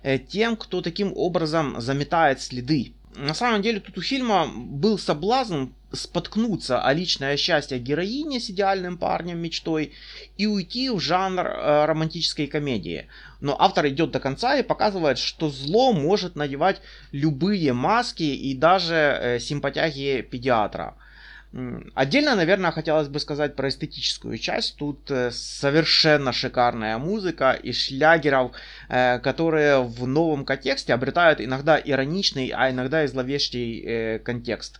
э, 0.03 0.17
тем, 0.19 0.55
кто 0.55 0.81
таким 0.81 1.13
образом 1.15 1.79
заметает 1.81 2.41
следы. 2.41 2.93
На 3.15 3.33
самом 3.33 3.61
деле 3.61 3.79
тут 3.79 3.97
у 3.97 4.01
фильма 4.01 4.47
был 4.47 4.97
соблазн 4.97 5.65
споткнуться 5.91 6.81
о 6.81 6.93
личное 6.93 7.35
счастье 7.35 7.77
героини 7.77 8.39
с 8.39 8.49
идеальным 8.49 8.97
парнем 8.97 9.39
мечтой 9.39 9.91
и 10.37 10.47
уйти 10.47 10.89
в 10.89 10.99
жанр 10.99 11.45
э, 11.45 11.85
романтической 11.85 12.47
комедии. 12.47 13.07
Но 13.41 13.55
автор 13.59 13.87
идет 13.87 14.11
до 14.11 14.19
конца 14.19 14.57
и 14.57 14.63
показывает, 14.63 15.17
что 15.17 15.49
зло 15.49 15.91
может 15.91 16.35
надевать 16.35 16.81
любые 17.11 17.73
маски 17.73 18.23
и 18.23 18.55
даже 18.55 18.95
э, 18.95 19.39
симпатяги 19.39 20.21
педиатра. 20.21 20.95
Отдельно, 21.95 22.35
наверное, 22.35 22.71
хотелось 22.71 23.09
бы 23.09 23.19
сказать 23.19 23.57
про 23.57 23.67
эстетическую 23.67 24.37
часть. 24.37 24.77
Тут 24.77 25.11
э, 25.11 25.31
совершенно 25.31 26.31
шикарная 26.31 26.97
музыка 26.97 27.51
и 27.51 27.73
шлягеров, 27.73 28.53
э, 28.87 29.19
которые 29.19 29.83
в 29.83 30.07
новом 30.07 30.45
контексте 30.45 30.93
обретают 30.93 31.41
иногда 31.41 31.77
ироничный, 31.77 32.53
а 32.55 32.71
иногда 32.71 33.03
и 33.03 33.07
зловещий 33.07 33.83
э, 33.85 34.19
контекст. 34.19 34.79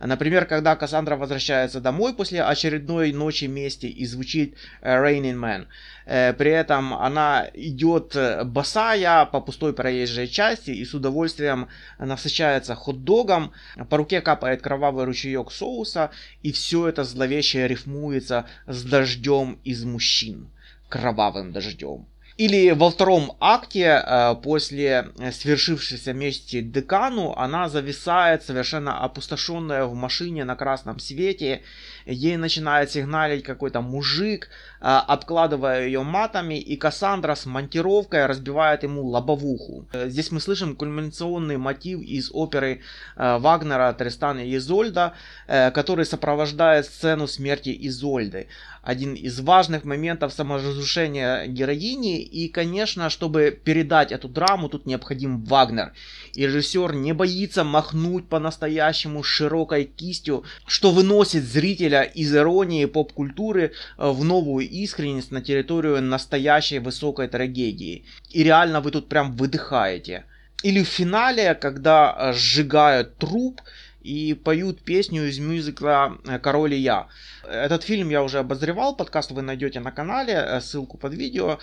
Например, 0.00 0.44
когда 0.44 0.76
Кассандра 0.76 1.16
возвращается 1.16 1.80
домой 1.80 2.14
после 2.14 2.42
очередной 2.42 3.12
ночи 3.12 3.44
мести 3.44 3.86
и 3.86 4.04
звучит 4.04 4.56
Raining 4.82 5.38
Man. 5.38 6.34
При 6.34 6.50
этом 6.50 6.92
она 6.92 7.48
идет 7.54 8.14
босая 8.44 9.24
по 9.24 9.40
пустой 9.40 9.72
проезжей 9.72 10.26
части 10.26 10.72
и 10.72 10.84
с 10.84 10.94
удовольствием 10.94 11.68
насыщается 11.98 12.74
хот-догом. 12.74 13.52
По 13.88 13.96
руке 13.96 14.20
капает 14.20 14.60
кровавый 14.60 15.04
ручеек 15.04 15.52
соуса 15.52 16.03
и 16.42 16.52
все 16.52 16.88
это 16.88 17.04
зловеще 17.04 17.66
рифмуется 17.68 18.46
с 18.66 18.82
дождем 18.84 19.58
из 19.64 19.84
мужчин. 19.84 20.50
Кровавым 20.88 21.52
дождем. 21.52 22.06
Или 22.36 22.72
во 22.72 22.90
втором 22.90 23.36
акте, 23.38 24.02
э, 24.04 24.34
после 24.42 25.12
свершившейся 25.32 26.12
мести 26.12 26.62
декану, 26.62 27.32
она 27.36 27.68
зависает 27.68 28.42
совершенно 28.42 29.04
опустошенная 29.04 29.84
в 29.84 29.94
машине 29.94 30.44
на 30.44 30.56
красном 30.56 30.98
свете. 30.98 31.62
Ей 32.06 32.36
начинает 32.36 32.90
сигналить 32.90 33.44
какой-то 33.44 33.82
мужик, 33.82 34.48
э, 34.48 34.84
обкладывая 34.84 35.86
ее 35.86 36.02
матами, 36.02 36.58
и 36.58 36.76
Кассандра 36.76 37.36
с 37.36 37.46
монтировкой 37.46 38.26
разбивает 38.26 38.82
ему 38.82 39.06
лобовуху. 39.06 39.86
Э, 39.92 40.08
здесь 40.08 40.32
мы 40.32 40.40
слышим 40.40 40.74
кульминационный 40.74 41.56
мотив 41.56 42.00
из 42.00 42.32
оперы 42.32 42.80
Вагнера 43.14 43.92
Тристана 43.92 44.40
и 44.40 44.56
Изольда, 44.56 45.12
который 45.46 46.04
сопровождает 46.04 46.86
сцену 46.86 47.28
смерти 47.28 47.76
Изольды 47.86 48.48
один 48.84 49.14
из 49.14 49.40
важных 49.40 49.84
моментов 49.84 50.32
саморазрушения 50.32 51.46
героини. 51.46 52.20
И, 52.20 52.48
конечно, 52.48 53.10
чтобы 53.10 53.50
передать 53.64 54.12
эту 54.12 54.28
драму, 54.28 54.68
тут 54.68 54.86
необходим 54.86 55.42
Вагнер. 55.44 55.92
И 56.34 56.46
режиссер 56.46 56.94
не 56.94 57.12
боится 57.12 57.64
махнуть 57.64 58.28
по-настоящему 58.28 59.22
широкой 59.22 59.84
кистью, 59.84 60.44
что 60.66 60.90
выносит 60.90 61.44
зрителя 61.44 62.02
из 62.02 62.34
иронии 62.34 62.84
поп-культуры 62.84 63.72
э, 63.96 64.10
в 64.10 64.22
новую 64.24 64.68
искренность 64.68 65.30
на 65.30 65.40
территорию 65.40 66.02
настоящей 66.02 66.78
высокой 66.78 67.28
трагедии. 67.28 68.04
И 68.30 68.44
реально 68.44 68.80
вы 68.80 68.90
тут 68.90 69.08
прям 69.08 69.34
выдыхаете. 69.36 70.24
Или 70.62 70.82
в 70.82 70.88
финале, 70.88 71.54
когда 71.54 72.14
э, 72.16 72.32
сжигают 72.32 73.16
труп, 73.18 73.60
и 74.04 74.34
поют 74.34 74.82
песню 74.82 75.26
из 75.28 75.38
мюзикла 75.38 76.18
э, 76.26 76.38
«Король 76.38 76.74
и 76.74 76.76
я». 76.76 77.08
Этот 77.42 77.82
фильм 77.82 78.10
я 78.10 78.22
уже 78.22 78.38
обозревал, 78.38 78.94
подкаст 78.94 79.30
вы 79.30 79.42
найдете 79.42 79.80
на 79.80 79.90
канале, 79.90 80.34
э, 80.34 80.60
ссылку 80.60 80.98
под 80.98 81.14
видео. 81.14 81.58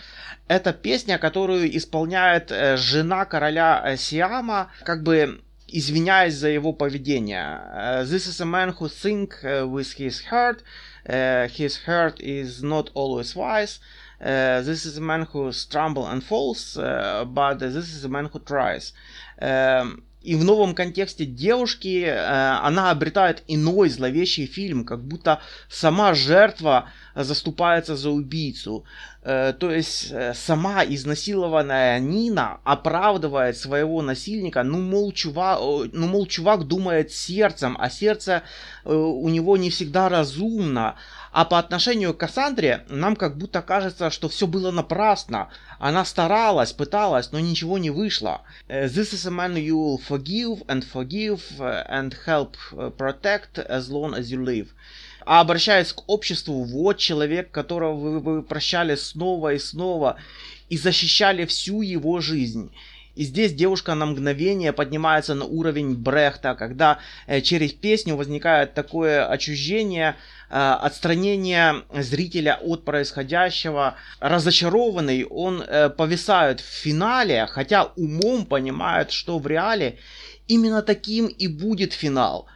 Это 0.47 0.73
песня, 0.73 1.19
которую 1.19 1.77
исполняет 1.77 2.51
э, 2.51 2.77
жена 2.77 3.25
короля 3.25 3.95
Сиама, 3.95 4.71
как 4.83 5.03
бы 5.03 5.41
извиняясь 5.67 6.33
за 6.33 6.49
его 6.49 6.73
поведение. 6.73 8.03
This 8.03 8.27
is 8.27 8.41
a 8.41 8.45
man 8.45 8.75
who 8.77 8.89
think 8.89 9.41
with 9.43 9.95
his 9.97 10.21
heart. 10.29 10.63
his 11.05 11.77
heart 11.85 12.19
is 12.19 12.61
not 12.61 12.89
always 12.93 13.35
wise. 13.35 13.79
Uh, 14.21 14.61
this 14.61 14.85
is 14.85 14.97
a 14.97 15.01
man 15.01 15.23
who 15.23 15.51
stumble 15.51 16.05
and 16.05 16.23
falls, 16.23 16.77
uh, 16.77 17.25
but 17.25 17.59
this 17.59 17.75
is 17.75 18.05
a 18.05 18.09
man 18.09 18.25
who 18.25 18.39
tries. 18.39 18.93
Um, 19.41 20.03
и 20.21 20.35
в 20.35 20.43
новом 20.43 20.75
контексте 20.75 21.25
девушки 21.25 22.03
э, 22.05 22.59
она 22.61 22.91
обретает 22.91 23.43
иной 23.47 23.89
зловещий 23.89 24.45
фильм, 24.45 24.85
как 24.85 25.03
будто 25.03 25.41
сама 25.67 26.13
жертва 26.13 26.89
заступается 27.15 27.95
за 27.95 28.11
убийцу. 28.11 28.85
Э, 29.23 29.53
то 29.57 29.71
есть 29.71 30.11
э, 30.11 30.33
сама 30.35 30.85
изнасилованная 30.85 31.99
Нина 31.99 32.59
оправдывает 32.63 33.57
своего 33.57 34.03
насильника, 34.03 34.61
ну 34.61 34.79
мол, 34.79 35.11
чувак, 35.11 35.59
ну, 35.91 36.07
мол, 36.07 36.27
чувак 36.27 36.67
думает 36.67 37.11
сердцем, 37.11 37.75
а 37.79 37.89
сердце 37.89 38.43
у 38.85 39.27
него 39.29 39.57
не 39.57 39.69
всегда 39.69 40.07
разумно. 40.07 40.95
А 41.31 41.45
по 41.45 41.57
отношению 41.59 42.13
к 42.13 42.17
Кассандре 42.17 42.85
нам 42.89 43.15
как 43.15 43.37
будто 43.37 43.61
кажется, 43.61 44.09
что 44.09 44.27
все 44.27 44.47
было 44.47 44.69
напрасно. 44.71 45.49
Она 45.79 46.03
старалась, 46.03 46.73
пыталась, 46.73 47.31
но 47.31 47.39
ничего 47.39 47.77
не 47.77 47.89
вышло. 47.89 48.41
Э, 48.67 48.87
This 48.87 49.13
is 49.13 49.25
a 49.25 49.31
man 49.31 49.55
you'll 49.55 50.01
forgive 50.05 50.65
and 50.67 50.83
forgive 50.83 51.41
and 51.59 52.13
help 52.25 52.55
protect 52.97 53.57
as 53.59 53.89
long 53.89 54.13
as 54.13 54.29
you 54.29 54.43
live. 54.43 54.67
А 55.25 55.39
обращаясь 55.39 55.93
к 55.93 56.03
обществу, 56.09 56.63
вот 56.63 56.97
человек, 56.97 57.51
которого 57.51 57.93
вы, 57.93 58.19
вы 58.19 58.43
прощали 58.43 58.95
снова 58.95 59.53
и 59.53 59.59
снова 59.59 60.17
и 60.69 60.77
защищали 60.77 61.45
всю 61.45 61.81
его 61.81 62.21
жизнь. 62.21 62.71
И 63.15 63.23
здесь 63.23 63.53
девушка 63.53 63.93
на 63.93 64.05
мгновение 64.05 64.71
поднимается 64.71 65.35
на 65.35 65.45
уровень 65.45 65.95
Брехта, 65.95 66.55
когда 66.55 66.99
э, 67.27 67.41
через 67.41 67.73
песню 67.73 68.15
возникает 68.15 68.73
такое 68.73 69.27
отчуждение, 69.27 70.15
э, 70.49 70.53
отстранение 70.53 71.83
зрителя 71.93 72.57
от 72.61 72.85
происходящего. 72.85 73.95
Разочарованный, 74.19 75.25
он 75.25 75.61
э, 75.61 75.89
повисает 75.89 76.61
в 76.61 76.65
финале, 76.65 77.47
хотя 77.47 77.91
умом 77.97 78.45
понимает, 78.45 79.11
что 79.11 79.39
в 79.39 79.47
реале 79.47 79.97
именно 80.47 80.81
таким 80.81 81.27
и 81.27 81.47
будет 81.47 81.91
финал. 81.91 82.47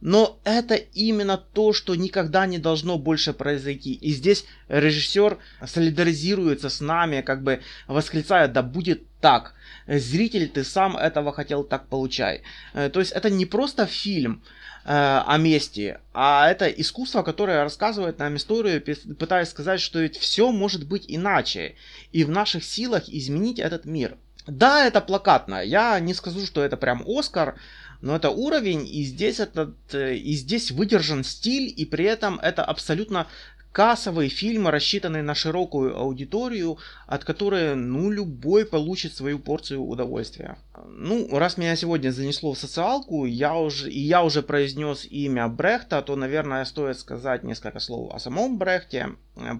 Но 0.00 0.38
это 0.44 0.74
именно 0.74 1.36
то, 1.36 1.72
что 1.72 1.94
никогда 1.94 2.46
не 2.46 2.58
должно 2.58 2.98
больше 2.98 3.32
произойти. 3.32 3.92
И 3.92 4.12
здесь 4.12 4.44
режиссер 4.68 5.38
солидаризируется 5.66 6.70
с 6.70 6.80
нами, 6.80 7.20
как 7.20 7.42
бы 7.42 7.60
восклицает, 7.86 8.52
да 8.52 8.62
будет 8.62 9.02
так. 9.20 9.54
Зритель, 9.86 10.48
ты 10.48 10.64
сам 10.64 10.96
этого 10.96 11.32
хотел, 11.32 11.64
так 11.64 11.88
получай. 11.88 12.42
Э, 12.72 12.88
то 12.88 13.00
есть 13.00 13.12
это 13.12 13.28
не 13.28 13.44
просто 13.44 13.86
фильм 13.86 14.42
э, 14.84 15.22
о 15.26 15.36
мести, 15.36 15.98
а 16.14 16.50
это 16.50 16.68
искусство, 16.68 17.22
которое 17.22 17.62
рассказывает 17.62 18.18
нам 18.18 18.36
историю, 18.36 18.82
пытаясь 19.18 19.48
сказать, 19.48 19.80
что 19.80 20.00
ведь 20.00 20.16
все 20.16 20.50
может 20.52 20.86
быть 20.86 21.04
иначе. 21.08 21.74
И 22.12 22.24
в 22.24 22.30
наших 22.30 22.64
силах 22.64 23.08
изменить 23.08 23.58
этот 23.58 23.84
мир. 23.84 24.16
Да, 24.46 24.86
это 24.86 25.00
плакатно. 25.00 25.62
Я 25.62 26.00
не 26.00 26.14
скажу, 26.14 26.46
что 26.46 26.62
это 26.62 26.76
прям 26.76 27.04
Оскар, 27.06 27.56
но 28.00 28.16
это 28.16 28.30
уровень, 28.30 28.86
и 28.86 29.02
здесь, 29.02 29.40
этот, 29.40 29.76
э, 29.92 30.16
и 30.16 30.32
здесь 30.32 30.70
выдержан 30.70 31.24
стиль, 31.24 31.72
и 31.76 31.84
при 31.84 32.04
этом 32.04 32.38
это 32.40 32.64
абсолютно 32.64 33.26
кассовые 33.72 34.28
фильмы, 34.28 34.70
рассчитанные 34.70 35.22
на 35.22 35.34
широкую 35.34 35.96
аудиторию, 35.96 36.78
от 37.06 37.24
которой, 37.24 37.76
ну, 37.76 38.10
любой 38.10 38.64
получит 38.64 39.14
свою 39.14 39.38
порцию 39.38 39.82
удовольствия. 39.82 40.58
Ну, 40.88 41.28
раз 41.38 41.56
меня 41.56 41.76
сегодня 41.76 42.10
занесло 42.10 42.52
в 42.54 42.58
социалку, 42.58 43.26
я 43.26 43.56
уже, 43.56 43.90
и 43.90 44.00
я 44.00 44.24
уже 44.24 44.42
произнес 44.42 45.06
имя 45.08 45.46
Брехта, 45.48 46.02
то, 46.02 46.16
наверное, 46.16 46.64
стоит 46.64 46.98
сказать 46.98 47.44
несколько 47.44 47.78
слов 47.78 48.12
о 48.12 48.18
самом 48.18 48.58
Брехте. 48.58 49.10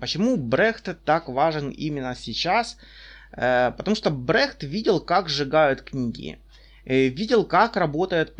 Почему 0.00 0.36
Брехт 0.36 0.88
так 1.04 1.28
важен 1.28 1.70
именно 1.70 2.16
сейчас? 2.16 2.76
Э, 3.32 3.72
потому 3.76 3.94
что 3.94 4.10
Брехт 4.10 4.64
видел, 4.64 4.98
как 4.98 5.28
сжигают 5.28 5.82
книги. 5.82 6.40
Э, 6.90 7.06
видел, 7.06 7.44
как 7.44 7.76
работает 7.76 8.34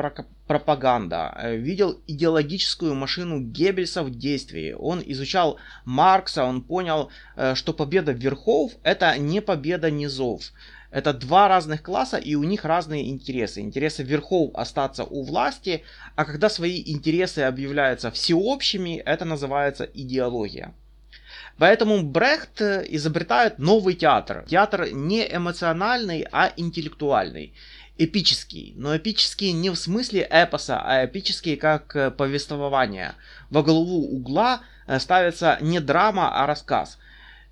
пропаганда, 0.49 1.33
э, 1.41 1.55
видел 1.55 2.01
идеологическую 2.09 2.97
машину 2.97 3.39
Геббельса 3.39 4.03
в 4.03 4.11
действии. 4.11 4.75
Он 4.77 5.01
изучал 5.07 5.59
Маркса, 5.85 6.43
он 6.43 6.61
понял, 6.63 7.11
э, 7.37 7.55
что 7.55 7.73
победа 7.73 8.11
верхов 8.11 8.73
это 8.83 9.17
не 9.19 9.41
победа 9.41 9.93
низов. 9.93 10.43
Это 10.91 11.13
два 11.13 11.47
разных 11.47 11.85
класса, 11.85 12.17
и 12.17 12.35
у 12.35 12.43
них 12.43 12.65
разные 12.65 13.09
интересы. 13.11 13.61
Интересы 13.61 14.03
верхов 14.03 14.51
остаться 14.55 15.05
у 15.05 15.23
власти, 15.23 15.85
а 16.17 16.25
когда 16.25 16.49
свои 16.49 16.83
интересы 16.85 17.43
объявляются 17.43 18.11
всеобщими, 18.11 19.01
это 19.07 19.25
называется 19.25 19.85
идеология. 19.85 20.75
Поэтому 21.57 22.03
Брехт 22.03 22.61
изобретает 22.63 23.59
новый 23.59 23.95
театр. 23.95 24.45
Театр 24.49 24.89
не 24.93 25.25
эмоциональный, 25.25 26.27
а 26.33 26.53
интеллектуальный 26.57 27.55
эпический, 28.05 28.73
но 28.77 28.97
эпический 28.97 29.53
не 29.53 29.69
в 29.69 29.77
смысле 29.77 30.27
эпоса, 30.31 30.81
а 30.83 31.05
эпический 31.05 31.57
как 31.57 31.95
э, 31.95 32.11
повествование. 32.11 33.15
Во 33.51 33.63
главу 33.63 34.17
угла 34.17 34.63
э, 34.87 34.99
ставится 34.99 35.59
не 35.61 35.81
драма, 35.81 36.43
а 36.43 36.47
рассказ. 36.47 36.99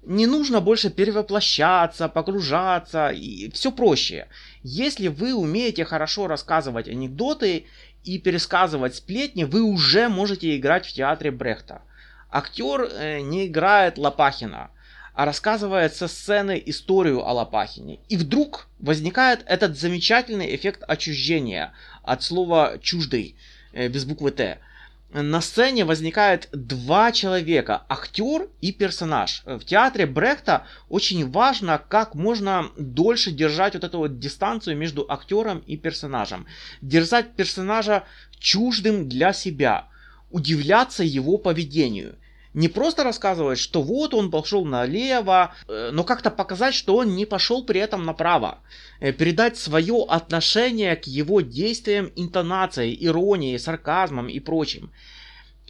Не 0.02 0.26
нужно 0.26 0.62
больше 0.62 0.88
перевоплощаться, 0.88 2.09
погружаться, 2.09 3.11
и 3.11 3.50
все 3.50 3.71
проще. 3.71 4.28
Если 4.63 5.08
вы 5.08 5.34
умеете 5.34 5.84
хорошо 5.84 6.28
рассказывать 6.28 6.89
анекдоты 6.89 7.67
и 8.04 8.19
пересказывать 8.19 8.95
сплетни, 8.95 9.45
вы 9.45 9.61
уже 9.61 10.08
можете 10.08 10.56
играть 10.56 10.87
в 10.87 10.93
театре 10.95 11.30
Брехта. 11.30 11.82
Актер 12.30 12.89
э, 12.91 13.21
не 13.21 13.49
играет 13.49 13.99
Лопахина, 13.99 14.71
а 15.19 15.25
рассказывает 15.25 15.97
со 15.97 16.07
сцены 16.07 16.63
историю 16.65 17.26
о 17.26 17.33
Лопахине. 17.33 17.99
И 18.09 18.17
вдруг 18.17 18.69
возникает 18.78 19.43
этот 19.47 19.76
замечательный 19.76 20.54
эффект 20.54 20.85
отчуждения 20.87 21.73
от 22.04 22.23
слова 22.23 22.78
«чуждый» 22.81 23.35
э, 23.73 23.89
без 23.89 24.04
буквы 24.04 24.31
«Т». 24.31 24.61
На 25.13 25.41
сцене 25.41 25.85
возникает 25.85 26.49
два 26.52 27.11
человека, 27.11 27.83
актер 27.89 28.49
и 28.61 28.71
персонаж. 28.71 29.43
В 29.45 29.65
театре 29.65 30.07
Брехта 30.07 30.67
очень 30.89 31.28
важно, 31.28 31.83
как 31.89 32.15
можно 32.15 32.71
дольше 32.78 33.33
держать 33.33 33.75
вот 33.75 33.83
эту 33.83 33.99
вот 33.99 34.21
дистанцию 34.21 34.76
между 34.76 35.04
актером 35.09 35.65
и 35.67 35.76
персонажем. 35.76 36.47
Держать 36.81 37.35
персонажа 37.35 38.04
чуждым 38.39 39.09
для 39.09 39.33
себя, 39.33 39.89
удивляться 40.31 41.02
его 41.02 41.39
поведению– 41.39 42.15
не 42.58 42.66
просто 42.66 43.04
рассказывать, 43.04 43.60
что 43.60 43.82
вот 43.82 44.14
он 44.14 44.32
пошел 44.32 44.64
налево, 44.64 45.54
э, 45.68 45.90
но 45.92 46.02
как-то 46.02 46.28
показать, 46.28 46.75
что 46.75 46.97
он 46.97 47.14
не 47.14 47.25
пошел 47.25 47.64
при 47.64 47.80
этом 47.80 48.04
направо. 48.04 48.58
Э, 48.99 49.12
передать 49.12 49.56
свое 49.56 50.04
отношение 50.08 50.97
к 50.97 51.04
его 51.04 51.40
действиям 51.40 52.10
интонацией, 52.16 52.99
иронией, 53.00 53.60
сарказмом 53.60 54.28
и 54.28 54.40
прочим. 54.40 54.90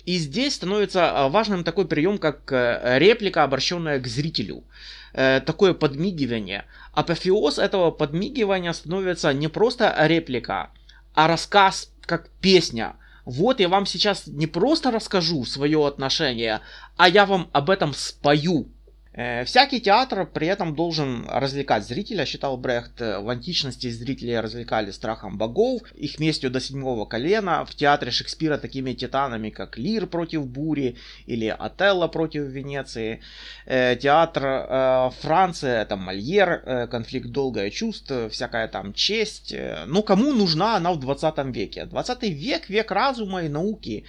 И 0.07 0.17
здесь 0.17 0.55
становится 0.55 1.01
э, 1.01 1.29
важным 1.29 1.63
такой 1.63 1.87
прием, 1.87 2.17
как 2.17 2.51
реплика, 2.51 3.45
обращенная 3.45 4.01
к 4.01 4.07
зрителю. 4.07 4.65
Такое 5.13 5.75
подмигивание. 5.75 6.65
Апофеоз 6.93 7.59
этого 7.59 7.91
подмигивания 7.91 8.73
становится 8.73 9.33
не 9.35 9.49
просто 9.49 9.95
реплика, 10.07 10.71
а 11.15 11.29
рассказ 11.29 11.91
как 12.07 12.31
песня– 12.41 12.97
вот 13.29 13.61
я 13.61 13.69
вам 13.69 13.85
сейчас 13.85 14.27
не 14.27 14.47
просто 14.47 14.91
расскажу 14.91 15.45
свое 15.45 15.87
отношение, 15.87 16.63
а 16.97 17.11
я 17.11 17.27
вам 17.27 17.51
об 17.53 17.69
этом 17.69 17.93
спою. 17.93 18.73
Э, 19.19 19.45
всякий 19.45 19.81
театр 19.81 20.27
при 20.33 20.47
этом 20.47 20.77
должен 20.77 21.27
развлекать 21.29 21.85
зрителя, 21.85 22.25
считал 22.25 22.57
Брехт. 22.57 23.01
В 23.01 23.29
античности 23.29 23.91
зрители 23.91 24.33
развлекали 24.35 24.93
страхом 24.93 25.37
богов, 25.37 25.83
их 25.95 26.21
местью 26.21 26.51
до 26.51 26.61
седьмого 26.61 27.05
колена. 27.05 27.65
В 27.65 27.75
театре 27.75 28.13
Шекспира 28.13 28.59
такими 28.59 28.93
титанами, 28.93 29.51
как 29.51 29.77
Лир 29.77 30.07
против 30.07 30.47
Бури 30.47 30.97
или 31.27 31.47
Отелло 31.47 32.07
против 32.07 32.43
Венеции. 32.43 33.21
Э, 33.67 33.97
театр 33.97 34.45
э, 34.45 35.11
Франции, 35.21 35.83
это 35.83 35.97
Мольер, 35.97 36.89
конфликт 36.89 37.31
долгое 37.31 37.71
чувство, 37.71 38.29
всякая 38.29 38.69
там 38.69 38.93
честь. 38.93 39.53
Ну, 39.87 40.05
кому 40.05 40.33
нужна 40.33 40.77
она 40.77 40.93
в 40.93 41.01
20 41.01 41.39
веке? 41.47 41.87
20 41.87 42.23
век, 42.23 42.69
век 42.69 42.93
разума 42.93 43.43
и 43.43 43.49
науки, 43.49 44.05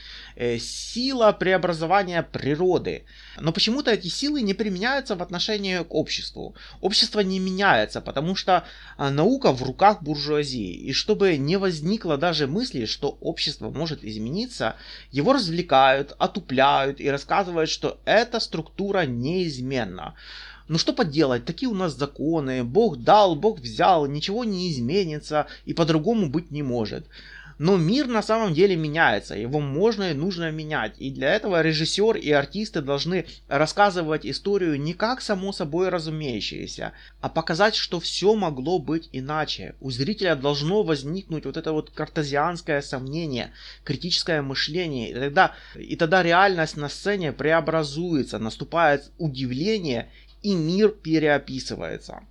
сила 0.60 1.32
преобразования 1.32 2.22
природы. 2.22 3.06
Но 3.40 3.52
почему-то 3.52 3.92
эти 3.92 4.08
силы 4.08 4.44
не 4.44 4.54
применяются 5.00 5.16
в 5.16 5.22
отношении 5.22 5.84
к 5.84 5.94
обществу. 5.94 6.56
Общество 6.82 7.22
не 7.22 7.40
меняется, 7.40 8.02
потому 8.02 8.36
что 8.36 8.64
а, 8.98 9.10
наука 9.12 9.52
в 9.52 9.64
руках 9.64 10.02
буржуазии. 10.04 10.90
И 10.90 10.94
чтобы 10.94 11.38
не 11.38 11.58
возникло 11.58 12.18
даже 12.18 12.48
мысли, 12.48 12.86
что 12.86 13.18
общество 13.22 13.70
может 13.70 14.04
измениться, 14.04 14.76
его 15.12 15.34
развлекают, 15.34 16.16
отупляют 16.20 17.00
и 17.00 17.12
рассказывают, 17.12 17.70
что 17.70 17.98
эта 18.06 18.40
структура 18.40 19.06
неизменна. 19.06 20.14
Ну 20.70 20.78
что 20.78 20.94
поделать, 20.94 21.46
такие 21.46 21.70
у 21.70 21.76
нас 21.76 21.98
законы, 21.98 22.64
Бог 22.64 22.98
дал, 22.98 23.36
Бог 23.36 23.60
взял, 23.60 24.06
ничего 24.08 24.44
не 24.46 24.70
изменится 24.70 25.46
и 25.66 25.74
по-другому 25.74 26.30
быть 26.30 26.52
не 26.52 26.64
может. 26.64 27.06
Но 27.60 27.76
мир 27.76 28.08
на 28.08 28.24
самом 28.24 28.54
деле 28.54 28.78
меняется, 28.78 29.36
его 29.36 29.60
можно 29.60 30.12
и 30.12 30.14
нужно 30.14 30.50
менять. 30.50 30.96
И 30.98 31.12
для 31.12 31.36
этого 31.36 31.62
режиссер 31.62 32.16
и 32.16 32.32
артисты 32.32 32.82
должны 32.82 33.26
рассказывать 33.50 34.26
историю 34.26 34.80
не 34.80 34.94
как 34.94 35.22
само 35.22 35.52
собой 35.52 35.90
разумеющееся, 35.90 36.94
а 37.20 37.28
показать, 37.28 37.76
что 37.76 38.00
все 38.00 38.34
могло 38.34 38.80
быть 38.80 39.10
иначе. 39.12 39.76
У 39.82 39.92
зрителя 39.92 40.38
должно 40.38 40.84
возникнуть 40.84 41.46
вот 41.46 41.58
это 41.58 41.74
вот 41.74 41.90
картезианское 41.90 42.82
сомнение, 42.82 43.52
критическое 43.84 44.42
мышление. 44.42 45.12
И 45.12 45.14
тогда, 45.14 45.54
и 45.76 45.98
тогда 45.98 46.24
реальность 46.24 46.78
на 46.78 46.88
сцене 46.88 47.34
преобразуется, 47.34 48.40
наступает 48.40 49.12
удивление 49.18 50.10
и 50.42 50.56
мир 50.56 50.92
переописывается. 50.92 52.22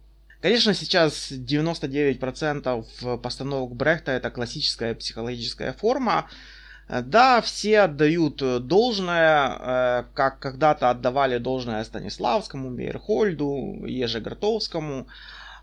Конечно, 0.40 0.72
сейчас 0.72 1.32
99% 1.32 3.18
постановок 3.18 3.74
Брехта 3.74 4.12
это 4.12 4.30
классическая 4.30 4.94
психологическая 4.94 5.72
форма, 5.72 6.28
Да, 6.88 7.42
все 7.42 7.80
отдают 7.80 8.36
должное, 8.66 10.04
как 10.14 10.38
когда-то 10.38 10.88
отдавали 10.88 11.36
должное 11.36 11.84
Станиславскому, 11.84 12.70
Мейерхольду, 12.70 13.84
Еже 13.86 14.20
Гротовскому, 14.20 15.06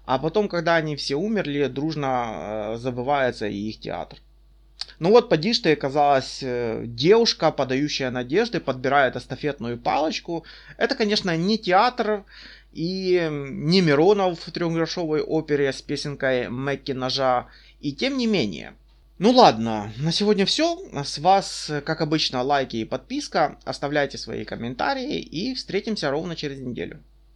а 0.06 0.20
потом, 0.20 0.48
когда 0.48 0.76
они 0.76 0.96
все 0.96 1.16
умерли, 1.16 1.66
дружно 1.66 2.76
забывается 2.78 3.48
и 3.48 3.58
их 3.58 3.80
театр. 3.80 4.20
Ну 5.00 5.10
вот, 5.10 5.30
поди 5.30 5.52
ты, 5.54 5.74
оказалась 5.74 6.44
девушка, 6.44 7.50
подающая 7.52 8.12
надежды, 8.12 8.60
подбирает 8.60 9.16
эстафетную 9.16 9.80
палочку. 9.80 10.46
Это, 10.78 10.94
конечно, 10.94 11.36
не 11.36 11.58
театр, 11.58 12.24
и 12.76 13.28
не 13.32 13.82
Миронов 13.82 14.40
в 14.40 14.52
трехгрошовой 14.52 15.22
опере 15.22 15.72
с 15.72 15.82
песенкой 15.82 16.50
Мэкки 16.50 16.92
Ножа. 16.92 17.48
И 17.80 17.94
тем 17.94 18.18
не 18.18 18.28
менее. 18.28 18.74
Ну 19.18 19.32
ладно, 19.32 19.94
на 19.98 20.12
сегодня 20.12 20.46
все. 20.46 20.78
С 21.04 21.20
вас, 21.20 21.72
как 21.86 22.02
обычно, 22.02 22.42
лайки 22.44 22.78
и 22.78 22.86
подписка. 22.86 23.58
Оставляйте 23.64 24.18
свои 24.18 24.44
комментарии 24.44 25.20
и 25.20 25.56
встретимся 25.56 26.12
ровно 26.12 26.36
через 26.36 26.60
неделю. 26.60 27.02